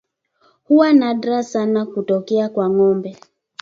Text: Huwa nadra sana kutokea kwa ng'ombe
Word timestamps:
Huwa 0.63 0.93
nadra 0.93 1.39
sana 1.43 1.85
kutokea 1.93 2.49
kwa 2.49 2.69
ng'ombe 2.69 3.17